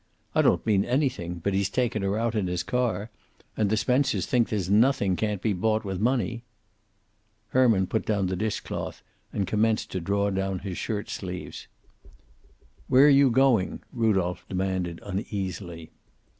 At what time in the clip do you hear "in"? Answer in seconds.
2.33-2.47